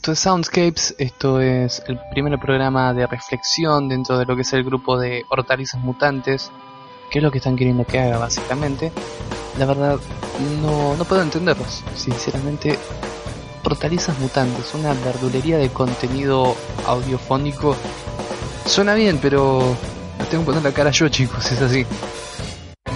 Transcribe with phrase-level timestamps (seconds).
[0.00, 4.52] Esto es Soundscapes, esto es el primer programa de reflexión dentro de lo que es
[4.54, 6.50] el grupo de hortalizas mutantes,
[7.10, 8.92] que es lo que están queriendo que haga básicamente.
[9.58, 9.98] La verdad,
[10.62, 12.78] no, no puedo entenderlos, sinceramente.
[13.62, 16.56] Hortalizas mutantes, una verdulería de contenido
[16.86, 17.76] audiofónico.
[18.64, 19.76] Suena bien, pero
[20.30, 21.84] tengo que poner la cara yo, chicos, es así.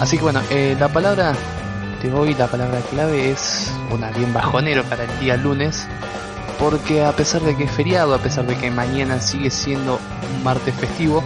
[0.00, 1.34] Así que bueno, eh, la palabra
[2.02, 5.86] de hoy, la palabra clave es una bien bajonero para el día lunes,
[6.58, 9.98] porque a pesar de que es feriado, a pesar de que mañana sigue siendo
[10.34, 11.22] un martes festivo,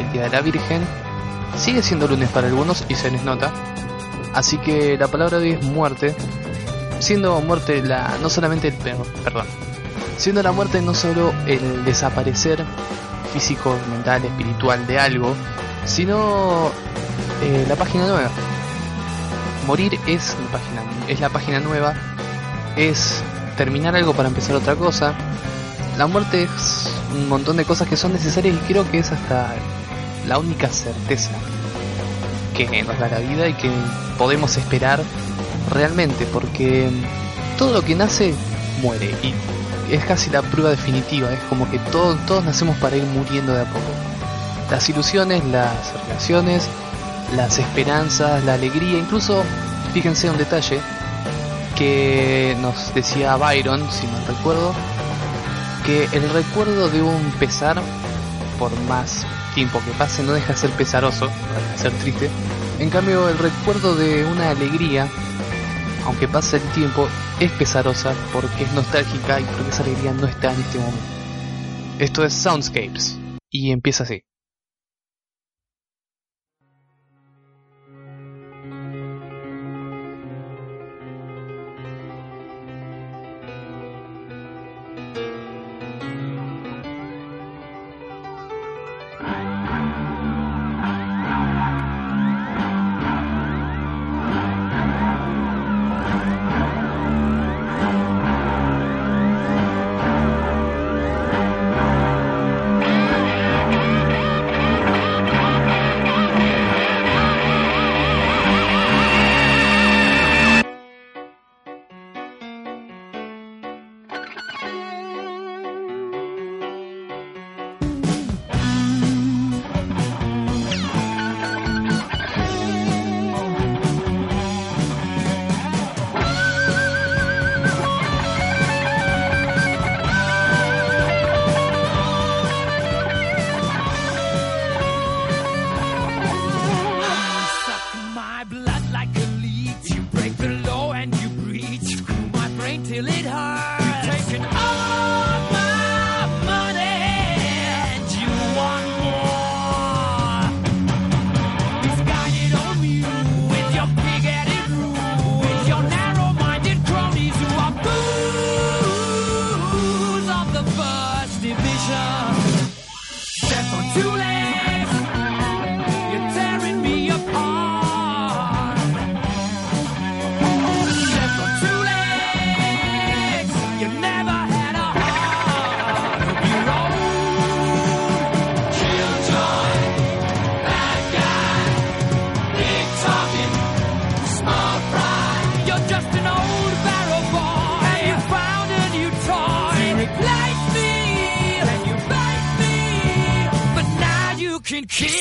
[0.00, 0.82] el Día de la Virgen,
[1.56, 3.52] sigue siendo lunes para algunos y se les nota.
[4.34, 6.14] Así que la palabra de hoy es muerte,
[6.98, 9.46] siendo muerte la no solamente el perdón,
[10.16, 12.64] siendo la muerte no solo el desaparecer
[13.32, 15.34] físico, mental, espiritual de algo,
[15.84, 16.70] sino
[17.42, 18.30] eh, la página nueva.
[19.66, 21.94] Morir es la página, es la página nueva,
[22.76, 23.22] es
[23.56, 25.14] terminar algo para empezar otra cosa.
[25.98, 29.54] La muerte es un montón de cosas que son necesarias y creo que es hasta
[30.26, 31.30] la única certeza
[32.54, 33.70] que nos da la vida y que
[34.16, 35.02] podemos esperar
[35.70, 36.88] realmente, porque
[37.58, 38.34] todo lo que nace
[38.80, 39.34] muere y
[39.92, 43.62] es casi la prueba definitiva, es como que todos, todos nacemos para ir muriendo de
[43.62, 43.80] a poco.
[44.70, 45.70] Las ilusiones, las
[46.06, 46.68] relaciones,
[47.36, 49.42] las esperanzas, la alegría, incluso,
[49.92, 50.80] fíjense un detalle
[51.76, 54.74] que nos decía Byron, si no recuerdo,
[55.84, 57.80] que el recuerdo de un pesar,
[58.58, 62.30] por más tiempo que pase, no deja de ser pesaroso, deja de ser triste.
[62.78, 65.08] En cambio, el recuerdo de una alegría,
[66.06, 67.08] aunque pase el tiempo,
[67.40, 70.98] es pesarosa porque es nostálgica y porque esa alegría no está en este momento.
[71.98, 73.18] Esto es Soundscapes
[73.50, 74.22] y empieza así.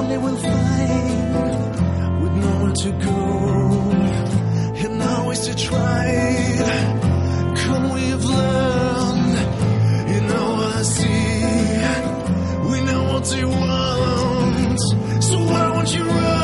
[0.06, 3.18] only will find with nowhere to go.
[4.84, 6.06] And now is to try.
[7.56, 9.36] Come, we have learned.
[10.12, 12.70] You know what I see.
[12.70, 14.80] We know what they want.
[15.24, 16.35] So why won't you run?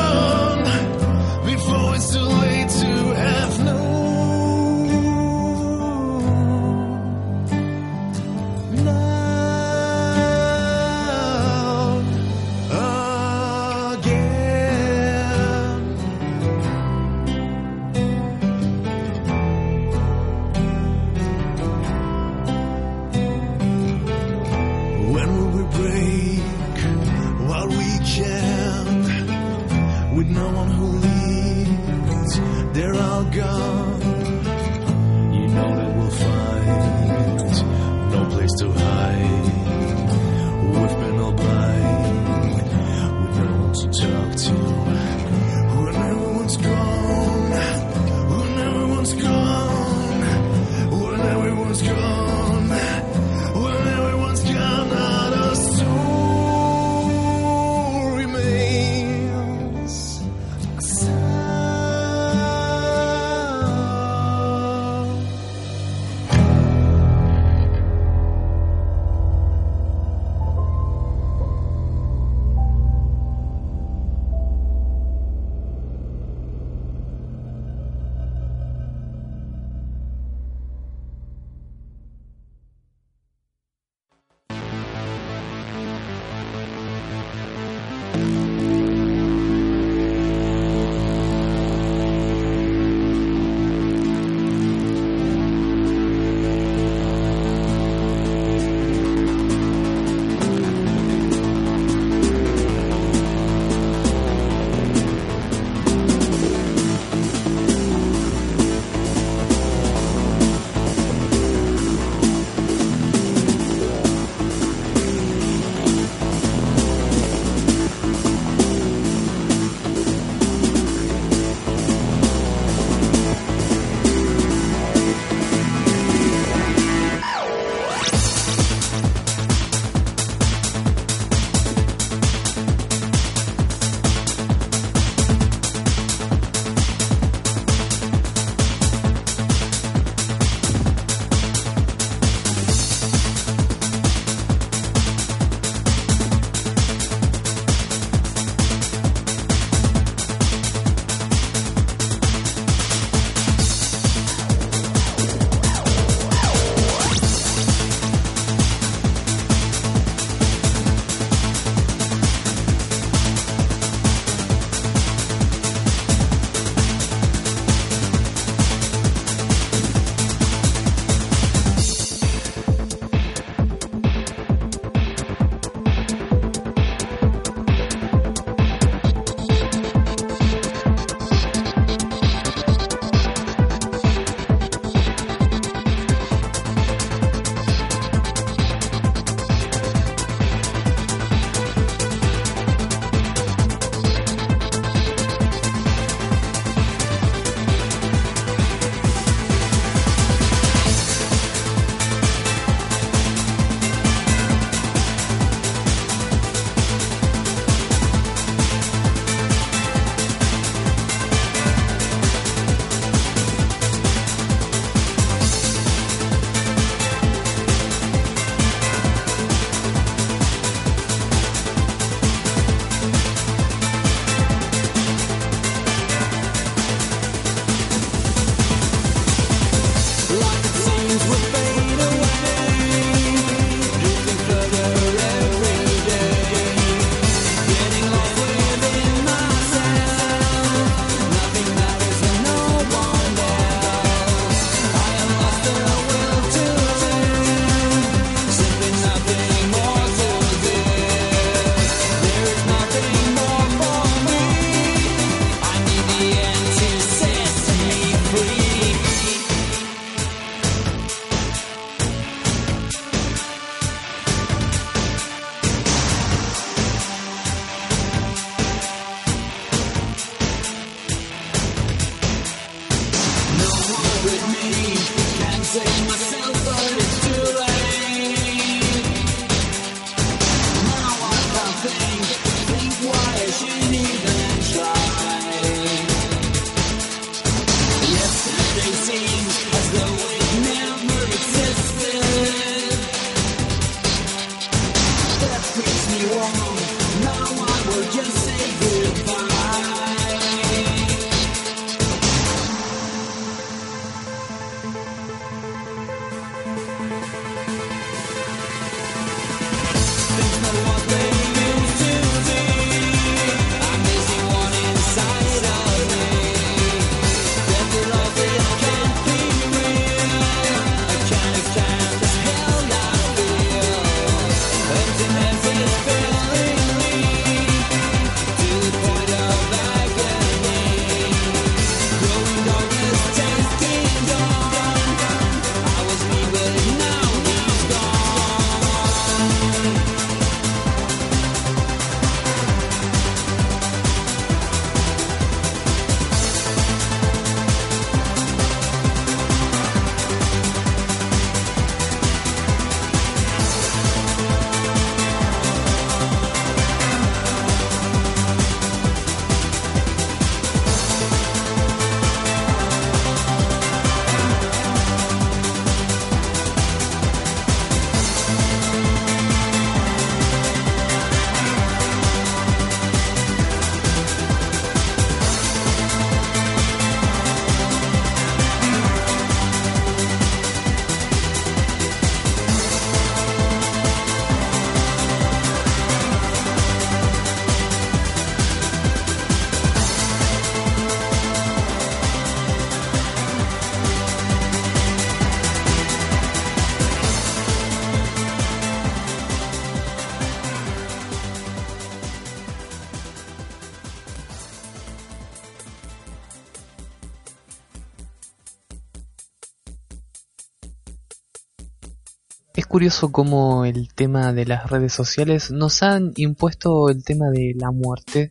[413.03, 417.91] Curioso cómo el tema de las redes sociales nos han impuesto el tema de la
[417.91, 418.49] muerte.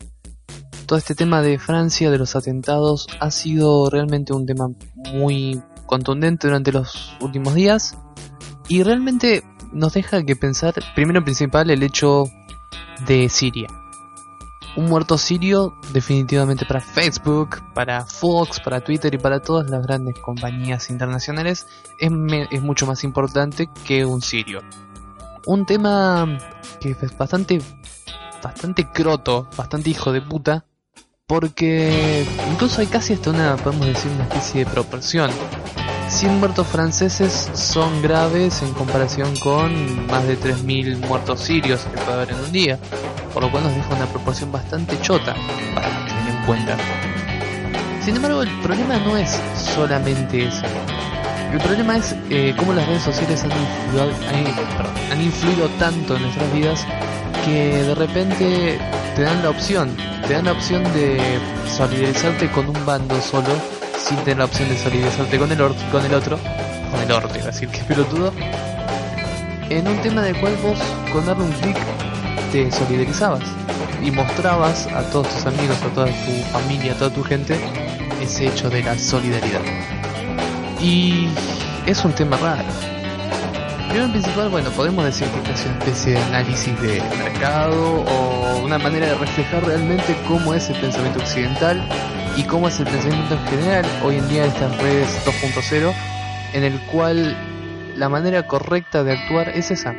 [0.85, 4.69] Todo este tema de Francia, de los atentados, ha sido realmente un tema
[5.15, 7.97] muy contundente durante los últimos días
[8.69, 12.25] y realmente nos deja que pensar, primero en principal, el hecho
[13.07, 13.69] de Siria.
[14.74, 20.18] Un muerto sirio definitivamente para Facebook, para Fox, para Twitter y para todas las grandes
[20.18, 21.66] compañías internacionales
[21.98, 24.62] es, mucho más importante que un sirio.
[25.46, 26.38] Un tema
[26.80, 27.61] que es bastante,
[28.42, 30.64] bastante croto, bastante hijo de puta,
[31.26, 35.30] porque incluso hay casi hasta una, podemos decir, una especie de proporción.
[36.22, 42.12] 100 muertos franceses son graves en comparación con más de 3.000 muertos sirios que puede
[42.12, 42.78] haber en un día,
[43.35, 45.35] por lo cual nos deja una proporción bastante chota
[45.74, 46.76] para tener en cuenta.
[48.04, 49.37] Sin embargo, el problema no es
[49.74, 50.64] solamente ese.
[51.52, 54.12] El problema es eh, cómo las redes sociales han influido,
[55.11, 56.87] han influido tanto en nuestras vidas
[57.44, 58.78] que de repente
[59.16, 59.90] te dan la opción,
[60.28, 61.18] te dan la opción de
[61.66, 63.82] solidarizarte con un bando solo
[64.12, 66.38] sin tener la opción de solidarizarte con el, or- con el otro,
[66.90, 68.33] con el iba a decir que pelotudo,
[69.70, 70.79] en un tema del cual vos
[71.12, 71.77] con darle un clic
[72.51, 73.40] te solidarizabas
[74.03, 77.59] y mostrabas a todos tus amigos, a toda tu familia, a toda tu gente
[78.20, 79.62] ese hecho de la solidaridad.
[80.81, 81.29] Y
[81.87, 82.64] es un tema raro.
[83.88, 88.59] Primero en principal, bueno, podemos decir que es una especie de análisis de mercado o
[88.64, 91.83] una manera de reflejar realmente cómo es el pensamiento occidental
[92.37, 95.92] y cómo es el pensamiento en general hoy en día en estas redes 2.0,
[96.55, 97.37] en el cual
[97.97, 99.95] la manera correcta de actuar es esa.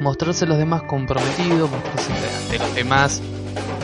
[0.00, 2.12] Mostrarse a los demás comprometido, mostrarse
[2.44, 3.22] ante los demás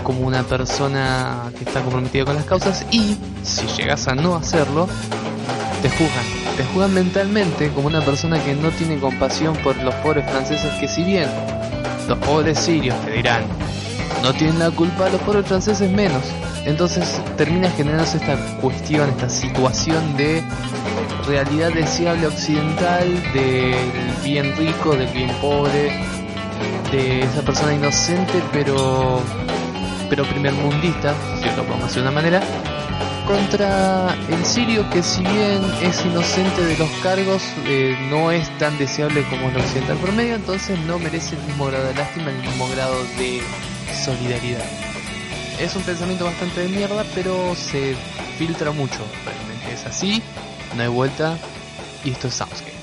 [0.02, 4.88] como una persona que está comprometida con las causas y si llegas a no hacerlo,
[5.82, 6.56] te juzgan.
[6.56, 10.88] Te juzgan mentalmente como una persona que no tiene compasión por los pobres franceses que
[10.88, 11.28] si bien
[12.08, 13.44] los pobres sirios te dirán
[14.22, 16.22] no tienen la culpa, los pobres franceses menos.
[16.66, 20.42] Entonces termina generándose esta cuestión, esta situación de
[21.26, 23.74] realidad deseable occidental, del
[24.24, 25.92] bien rico, del bien pobre,
[26.90, 29.22] de esa persona inocente pero
[30.10, 32.40] pero primermundista, si lo podemos de una manera,
[33.26, 38.76] contra el sirio que si bien es inocente de los cargos, eh, no es tan
[38.78, 42.68] deseable como el occidental promedio, entonces no merece el mismo grado de lástima, el mismo
[42.68, 43.40] grado de
[44.04, 44.95] solidaridad.
[45.60, 47.96] Es un pensamiento bastante de mierda, pero se
[48.36, 50.22] filtra mucho, realmente es así,
[50.76, 51.38] no hay vuelta,
[52.04, 52.75] y esto es Soundscape.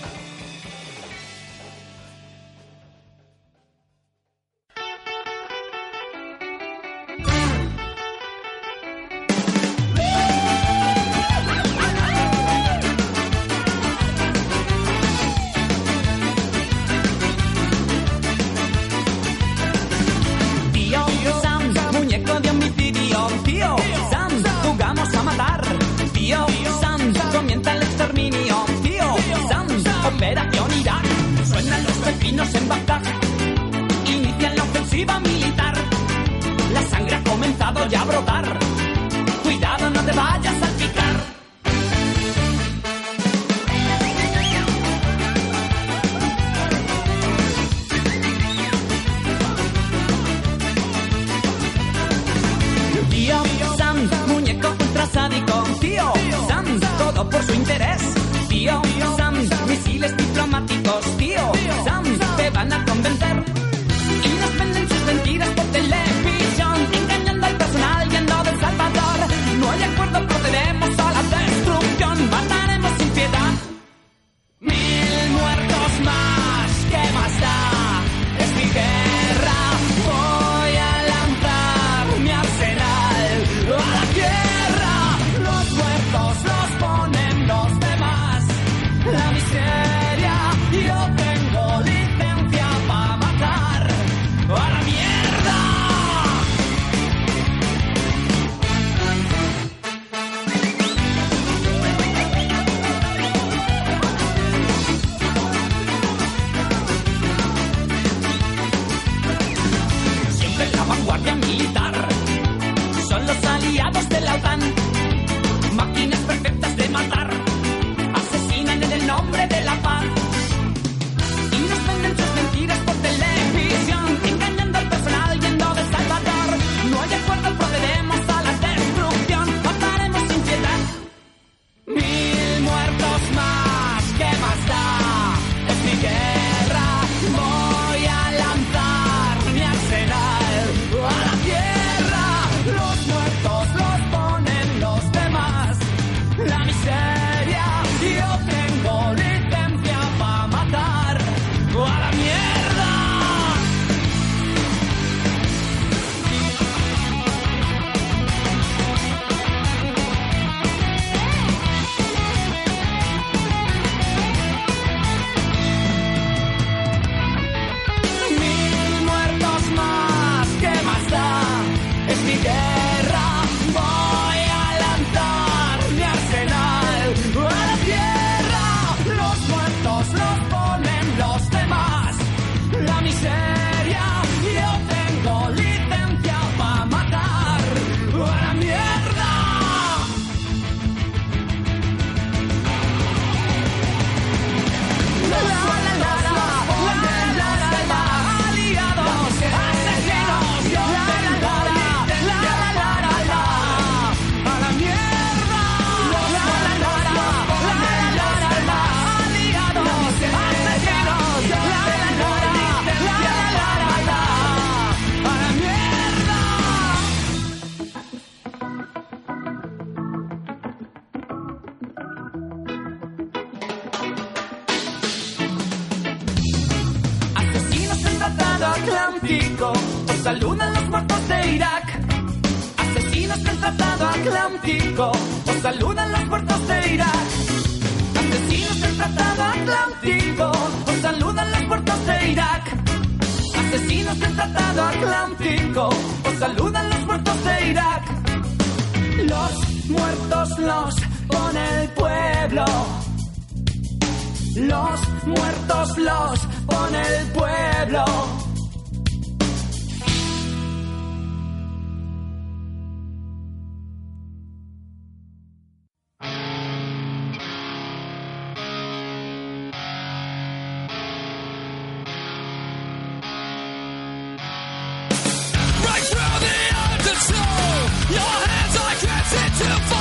[279.64, 279.93] Yeah.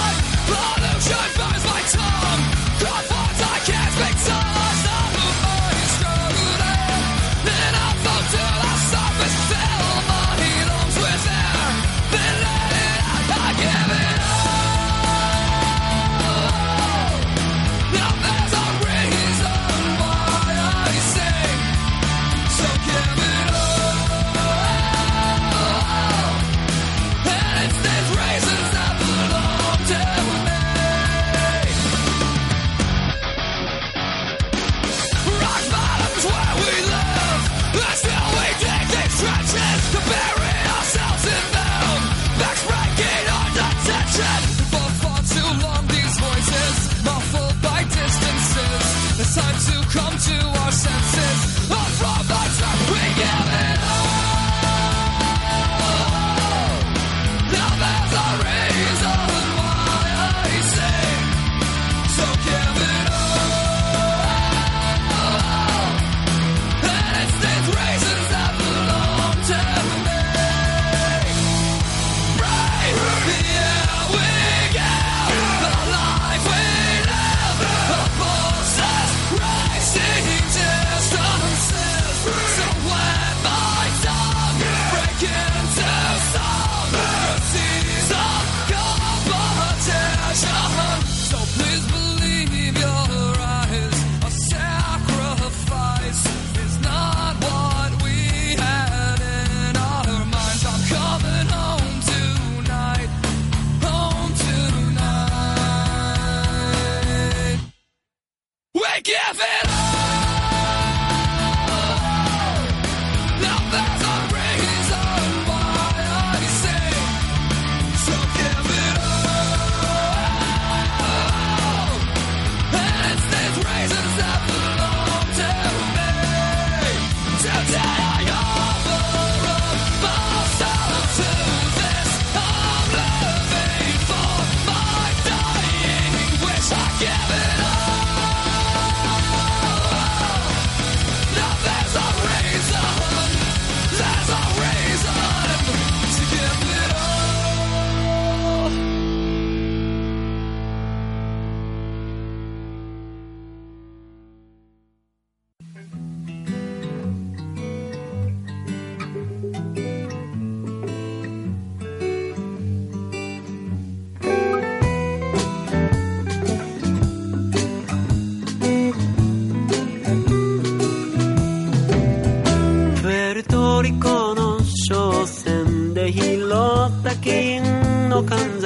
[109.03, 109.82] give it up.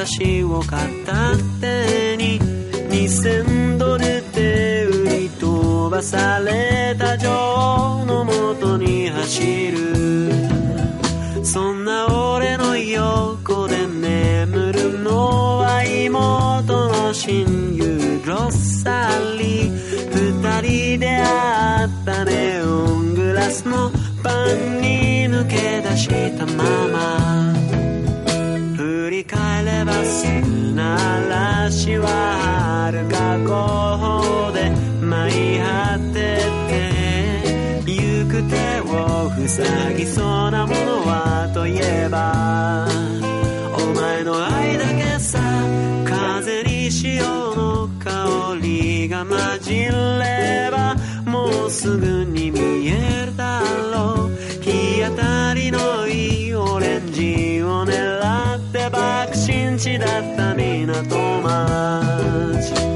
[0.06, 10.32] 話を片手に2000ドルで売り飛ばされた女王のもとに走る。
[11.44, 19.70] そんな俺の横で眠るのは妹の親友ロッサリ
[20.12, 23.90] 二人で会ったネオングラスの
[24.22, 27.25] パンに抜け出したまま。
[39.56, 42.86] 騒ぎそうなものはといえば
[43.72, 45.38] お前の愛だけさ
[46.04, 54.30] 風に潮の香りが混じればもうすぐに見えるだろう。
[54.60, 62.95] 日当たりのいいオレンジを狙って爆心地だった港町。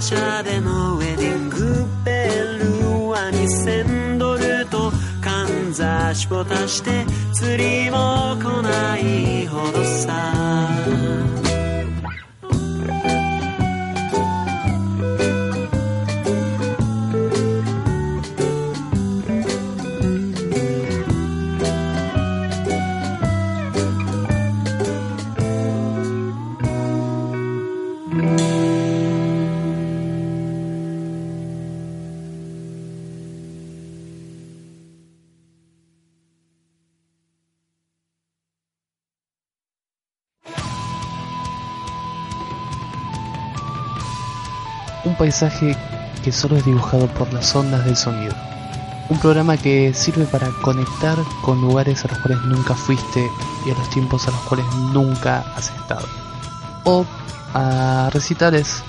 [0.00, 1.70] 車でのウェディング。
[2.04, 11.29] ベルは2000ドルとかんざしを足して釣りも来ないほどさ。
[45.30, 45.76] Paisaje
[46.24, 48.34] que solo es dibujado por las ondas del sonido.
[49.08, 53.30] Un programa que sirve para conectar con lugares a los cuales nunca fuiste
[53.64, 56.04] y a los tiempos a los cuales nunca has estado.
[56.82, 57.06] O
[57.54, 58.82] a recitales,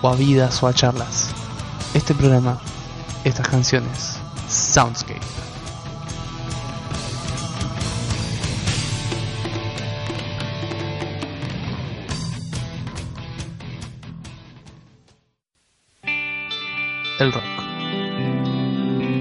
[0.00, 1.30] o a vidas, o a charlas.
[1.94, 2.58] Este programa,
[3.24, 5.17] estas canciones, Soundscape.
[17.18, 17.42] El rock.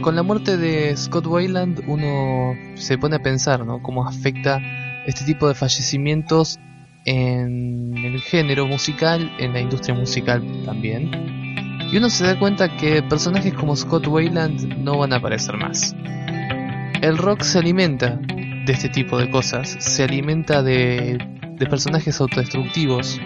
[0.01, 3.81] Con la muerte de Scott Weiland uno se pone a pensar, ¿no?
[3.81, 4.61] Cómo afecta
[5.07, 6.59] este tipo de fallecimientos
[7.05, 11.09] en el género musical, en la industria musical también.
[11.91, 15.95] Y uno se da cuenta que personajes como Scott Weiland no van a aparecer más.
[17.01, 21.17] El rock se alimenta de este tipo de cosas, se alimenta de,
[21.57, 23.19] de personajes autodestructivos.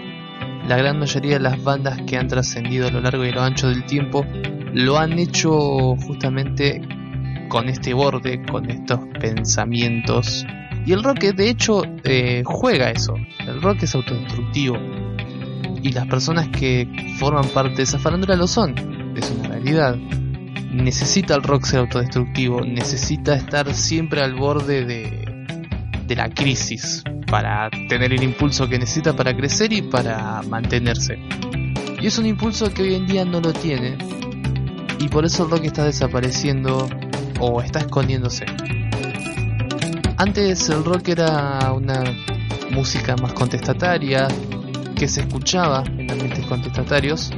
[0.66, 3.68] La gran mayoría de las bandas que han trascendido a lo largo y lo ancho
[3.68, 4.24] del tiempo
[4.72, 6.80] lo han hecho justamente
[7.48, 10.46] con este borde, con estos pensamientos.
[10.86, 13.14] Y el rock de hecho eh, juega eso.
[13.46, 14.78] El rock es autodestructivo.
[15.82, 18.74] Y las personas que forman parte de esa farándula lo son.
[19.16, 19.96] Es una realidad.
[19.96, 22.62] Necesita el rock ser autodestructivo.
[22.62, 25.46] Necesita estar siempre al borde de,
[26.06, 27.04] de la crisis.
[27.26, 31.18] Para tener el impulso que necesita para crecer y para mantenerse.
[32.00, 33.96] Y es un impulso que hoy en día no lo tiene.
[35.02, 36.88] Y por eso el rock está desapareciendo
[37.40, 38.46] o está escondiéndose.
[40.16, 42.04] Antes el rock era una
[42.70, 44.28] música más contestataria,
[44.94, 47.32] que se escuchaba en ambientes contestatarios.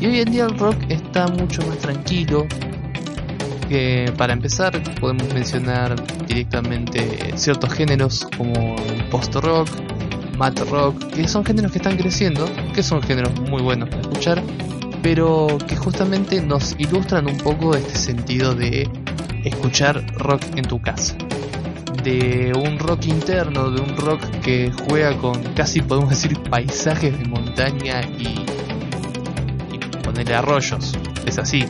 [0.00, 2.46] Y hoy en día el rock está mucho más tranquilo.
[3.68, 9.68] Que para empezar podemos mencionar directamente ciertos géneros como el post-rock,
[10.38, 14.42] mat rock, que son géneros que están creciendo, que son géneros muy buenos para escuchar,
[15.06, 18.90] pero que justamente nos ilustran un poco este sentido de
[19.44, 21.16] escuchar rock en tu casa.
[22.02, 27.24] De un rock interno, de un rock que juega con casi podemos decir paisajes de
[27.24, 28.46] montaña y,
[29.72, 30.98] y ponerle arroyos.
[31.24, 31.64] Es así.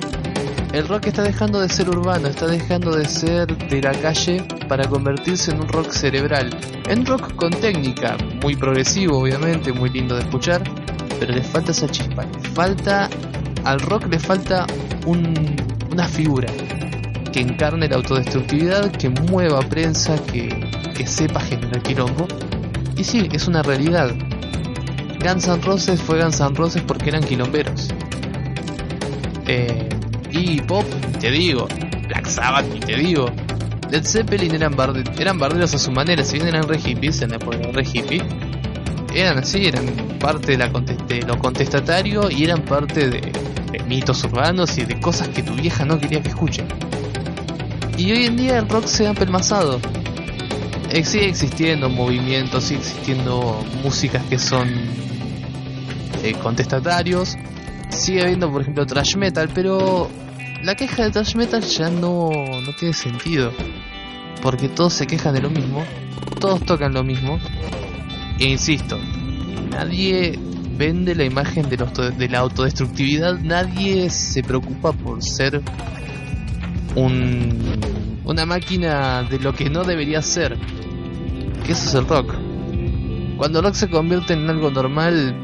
[0.72, 4.88] El rock está dejando de ser urbano, está dejando de ser de la calle para
[4.88, 6.56] convertirse en un rock cerebral.
[6.88, 10.62] En rock con técnica, muy progresivo obviamente, muy lindo de escuchar,
[11.18, 13.08] pero le falta esa chispa, le falta
[13.64, 14.64] al rock le falta
[15.06, 15.56] un,
[15.90, 16.48] una figura
[17.32, 22.26] que encarne la autodestructividad, que mueva prensa, que, que sepa generar quilombo.
[22.96, 24.14] Y sí, es una realidad.
[25.22, 27.90] Guns N' Roses fue Guns N' Roses porque eran quilomberos.
[29.46, 29.88] Eh,
[30.30, 30.86] y Pop,
[31.20, 31.66] te digo.
[32.08, 33.26] Black Sabbath, te digo.
[33.90, 37.30] Led Zeppelin eran, barde eran barderos a su manera, si bien eran re hippies en
[37.30, 38.22] la época re hippie,
[39.16, 39.86] eran así, eran
[40.18, 43.32] parte de, la de lo contestatario y eran parte de,
[43.86, 46.66] mitos urbanos y de cosas que tu vieja no quería que escuchen.
[47.96, 49.80] Y hoy en día el rock se ha pelmazado.
[50.90, 54.68] Eh, sigue existiendo movimientos, sigue existiendo músicas que son
[56.22, 57.36] eh, contestatarios.
[57.88, 60.10] Sigue habiendo, por ejemplo, thrash metal, pero
[60.62, 63.52] la queja de thrash metal ya no, no tiene sentido.
[64.42, 65.84] Porque todos se quejan de lo mismo,
[66.40, 67.38] todos tocan lo mismo.
[68.38, 68.98] E insisto,
[69.70, 70.38] nadie
[70.76, 75.62] vende la imagen de, la autodestructividad, nadie se preocupa por ser
[76.94, 77.80] un,
[78.24, 80.58] una máquina de lo que no debería ser.
[81.64, 82.34] Que eso es el rock.
[83.38, 85.34] Cuando el rock se convierte en algo normal,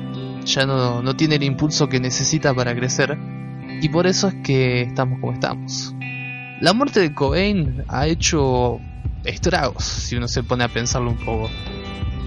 [0.45, 3.19] ya no, no tiene el impulso que necesita para crecer.
[3.81, 5.95] Y por eso es que estamos como estamos.
[6.61, 8.79] La muerte de Cobain ha hecho
[9.25, 11.51] estragos, si uno se pone a pensarlo un poco.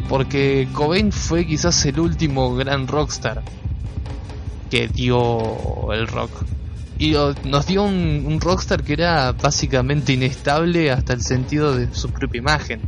[0.10, 3.42] Porque Cobain fue quizás el último gran rockstar
[4.70, 6.32] que dio el rock.
[6.98, 12.10] Y nos dio un, un rockstar que era básicamente inestable hasta el sentido de su
[12.10, 12.82] propia imagen.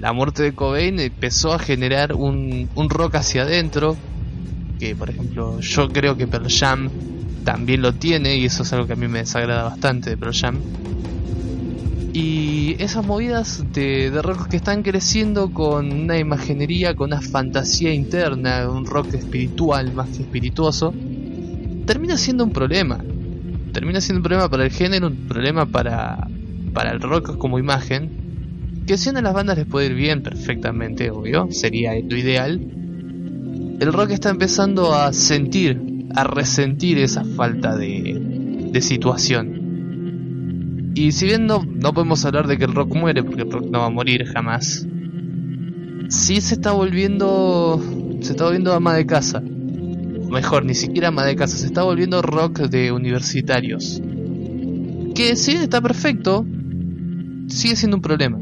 [0.00, 3.96] La muerte de Cobain empezó a generar un, un rock hacia adentro,
[4.78, 6.90] que por ejemplo yo creo que Pearl Jam
[7.44, 10.34] también lo tiene, y eso es algo que a mí me desagrada bastante de Pearl
[10.34, 10.58] Jam.
[12.12, 17.94] Y esas movidas de, de rock que están creciendo con una imaginería, con una fantasía
[17.94, 20.92] interna, un rock espiritual más que espirituoso,
[21.86, 22.98] termina siendo un problema.
[23.72, 26.26] Termina siendo un problema para el género, un problema para,
[26.72, 28.82] para el rock como imagen.
[28.88, 32.60] Que si una de las bandas les puede ir bien perfectamente, obvio, sería lo ideal.
[33.78, 38.20] El rock está empezando a sentir, a resentir esa falta de,
[38.72, 39.59] de situación.
[41.00, 43.64] Y si bien no, no podemos hablar de que el rock muere, porque el rock
[43.70, 44.86] no va a morir jamás,
[46.10, 47.82] sí se está volviendo.
[48.20, 49.40] Se está volviendo ama de casa.
[49.40, 54.02] Mejor, ni siquiera ama de casa, se está volviendo rock de universitarios.
[55.14, 56.44] Que sí, está perfecto,
[57.48, 58.38] sigue siendo un problema.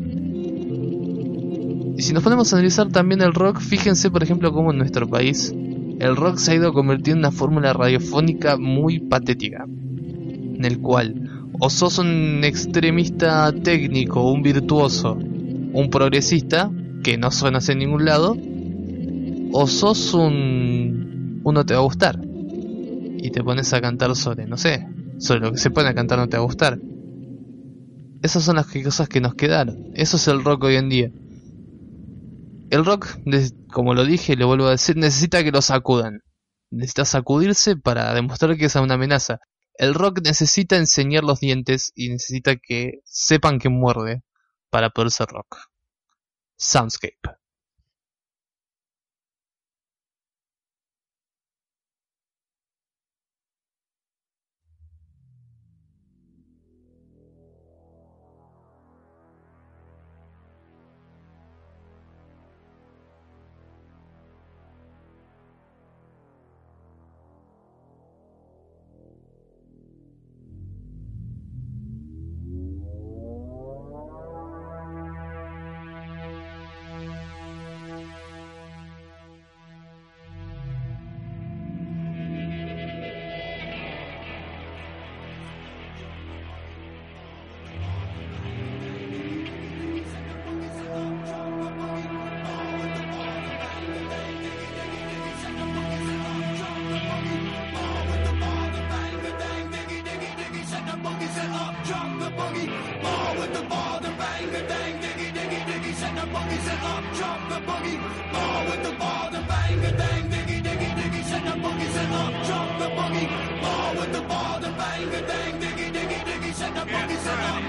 [1.97, 5.09] Y si nos ponemos a analizar también el rock, fíjense por ejemplo cómo en nuestro
[5.09, 5.55] país
[6.01, 11.38] el rock se ha ido convirtiendo en una fórmula radiofónica muy patética, en el cual
[11.61, 16.71] o sos un extremista técnico, un virtuoso, un progresista,
[17.03, 18.37] que no suenas en ningún lado,
[19.53, 21.41] o sos un...
[21.45, 22.21] uno te va a gustar.
[23.21, 24.87] Y te pones a cantar sobre, no sé,
[25.19, 26.79] sobre lo que se pone a cantar no te va a gustar.
[28.23, 29.91] Esas son las cosas que nos quedaron.
[29.95, 31.11] Eso es el rock hoy en día.
[32.71, 33.09] El rock,
[33.73, 36.21] como lo dije lo vuelvo a decir, necesita que lo sacudan.
[36.71, 39.39] Necesita sacudirse para demostrar que es una amenaza.
[39.79, 44.25] El rock necesita enseñar los dientes y necesita que sepan que muerde
[44.71, 45.57] para poder ser rock.
[46.57, 47.38] Soundscape.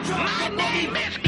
[0.09, 1.18] My name is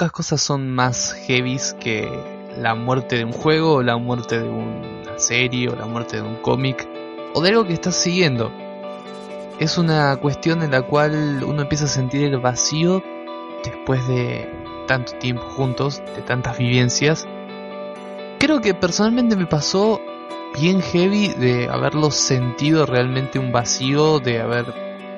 [0.00, 2.10] pocas cosas son más heavies que
[2.56, 6.22] la muerte de un juego, o la muerte de una serie, o la muerte de
[6.22, 6.88] un cómic,
[7.34, 8.50] o de algo que estás siguiendo.
[9.58, 13.02] Es una cuestión en la cual uno empieza a sentir el vacío
[13.62, 14.48] después de
[14.88, 17.28] tanto tiempo juntos, de tantas vivencias.
[18.38, 20.00] Creo que personalmente me pasó
[20.58, 24.64] bien heavy de haberlo sentido realmente un vacío, de haber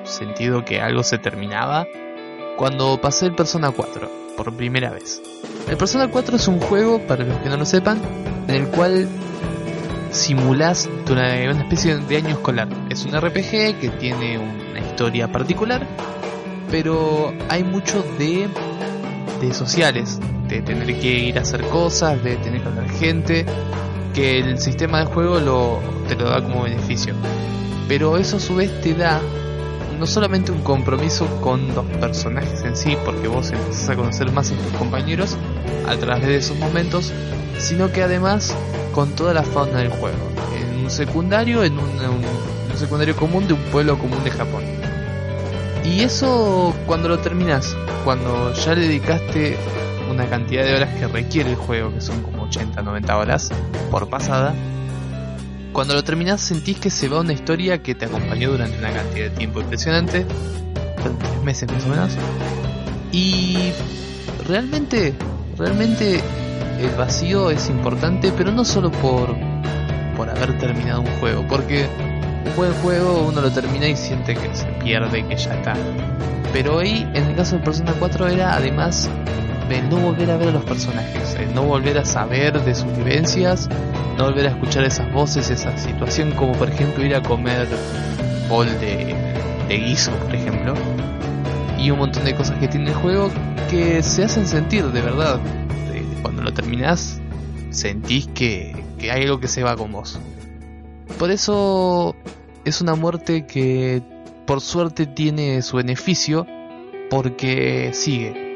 [0.03, 1.87] sentido que algo se terminaba
[2.57, 5.21] cuando pasé el Persona 4 por primera vez.
[5.67, 8.01] El Persona 4 es un juego, para los que no lo sepan,
[8.47, 9.07] en el cual
[10.11, 12.67] simulás una, especie de año escolar.
[12.89, 15.87] Es un RPG que tiene una historia particular,
[16.69, 18.47] pero hay mucho de,
[19.41, 23.45] de sociales, de tener que ir a hacer cosas, de tener que hablar gente,
[24.13, 27.15] que el sistema de juego lo, te lo da como beneficio.
[27.87, 29.21] Pero eso a su vez te da
[30.03, 34.51] no solamente un compromiso con los personajes en sí, porque vos empezás a conocer más
[34.51, 35.37] a tus compañeros
[35.87, 37.13] a través de esos momentos,
[37.57, 38.53] sino que además
[38.93, 40.17] con toda la fauna del juego.
[40.59, 42.25] En un secundario, en un, un-
[42.73, 44.63] un secundario común de un pueblo común de Japón.
[45.85, 47.73] Y eso cuando lo terminas,
[48.03, 49.55] cuando ya le dedicaste
[50.11, 53.51] una cantidad de horas que requiere el juego, que son como 80, 90 horas
[53.89, 54.53] por pasada,
[55.73, 59.29] cuando lo terminas sentís que se va una historia que te acompañó durante una cantidad
[59.29, 60.25] de tiempo impresionante,
[61.19, 62.11] tres meses más o menos,
[63.11, 63.71] y
[64.47, 65.13] realmente,
[65.57, 66.21] realmente
[66.79, 69.35] el vacío es importante, pero no solo por,
[70.15, 71.87] por haber terminado un juego, porque
[72.45, 75.73] un buen juego uno lo termina y siente que se pierde, que ya está.
[76.53, 79.09] Pero ahí, en el caso de Persona 4, era además
[79.73, 82.95] el no volver a ver a los personajes, el no volver a saber de sus
[82.97, 83.69] vivencias,
[84.17, 87.67] no volver a escuchar esas voces, esa situación, como por ejemplo ir a comer
[88.49, 89.15] bol de,
[89.67, 90.73] de guiso, por ejemplo,
[91.79, 93.29] y un montón de cosas que tiene el juego
[93.69, 95.39] que se hacen sentir de verdad.
[95.91, 97.19] De- Cuando lo terminás,
[97.71, 100.19] sentís que, que hay algo que se va con vos.
[101.19, 102.15] Por eso
[102.65, 104.01] es una muerte que
[104.45, 106.45] por suerte tiene su beneficio
[107.09, 108.52] porque sigue.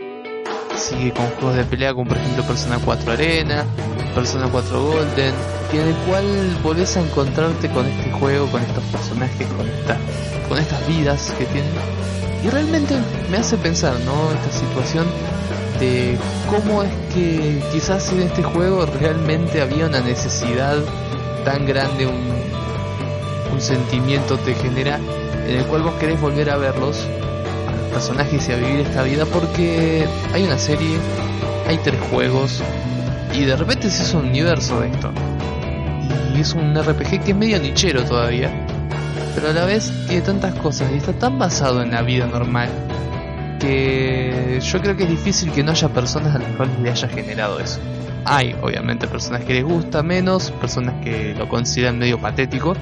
[0.78, 3.66] Sigue con juegos de pelea como por ejemplo Persona 4 Arena,
[4.14, 5.34] Persona 4 Golden,
[5.74, 9.68] y en el cual volvés a encontrarte con este juego, con estos personajes, con,
[10.48, 11.72] con estas vidas que tienen.
[12.44, 12.96] Y realmente
[13.32, 14.32] me hace pensar, ¿no?
[14.32, 15.08] Esta situación
[15.80, 16.18] de
[16.50, 20.78] cómo es que quizás en este juego realmente había una necesidad
[21.44, 25.00] tan grande, un, un sentimiento te genera
[25.48, 27.08] en el cual vos querés volver a verlos,
[27.98, 31.00] personajes y a vivir esta vida porque hay una serie,
[31.68, 32.62] hay tres juegos
[33.34, 35.12] y de repente se hizo un universo de esto.
[36.36, 38.52] Y es un RPG que es medio nichero todavía,
[39.34, 42.70] pero a la vez tiene tantas cosas y está tan basado en la vida normal
[43.60, 47.08] que yo creo que es difícil que no haya personas a las cuales le haya
[47.08, 47.80] generado eso.
[48.26, 52.76] Hay, obviamente, personas que les gusta menos, personas que lo consideran medio patético,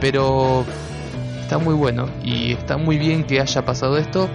[0.00, 0.64] pero
[1.48, 4.28] está muy bueno y está muy bien que haya pasado esto,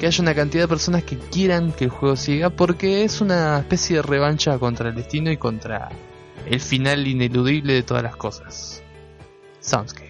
[0.00, 3.58] que haya una cantidad de personas que quieran que el juego siga, porque es una
[3.58, 5.90] especie de revancha contra el destino y contra
[6.46, 8.82] el final ineludible de todas las cosas.
[9.60, 10.09] Soundscape.